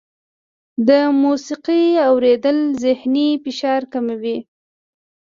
د 0.87 0.89
موسیقۍ 1.23 1.83
اورېدل 2.07 2.57
ذهني 2.83 3.29
فشار 3.43 3.81
کموي. 3.93 4.37